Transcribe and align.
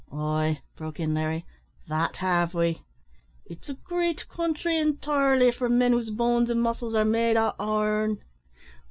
"Ay," 0.11 0.61
broke 0.75 0.99
in 0.99 1.13
Larry, 1.13 1.45
"that 1.87 2.15
have 2.15 2.55
we. 2.55 2.81
It's 3.45 3.69
a 3.69 3.75
great 3.75 4.27
country 4.27 4.75
intirely 4.79 5.51
for 5.51 5.69
men 5.69 5.91
whose 5.91 6.09
bones 6.09 6.49
and 6.49 6.59
muscles 6.59 6.95
are 6.95 7.05
made 7.05 7.37
o' 7.37 7.53
iron. 7.59 8.17